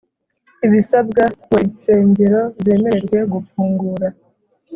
[0.65, 4.07] ibisabwa ngo insengero zemererwe gufungura.